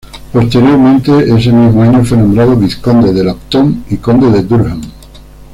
[0.33, 4.81] Posteriormente ese mismo año fue nombrado Vizconde de Lambton y Conde de Durham.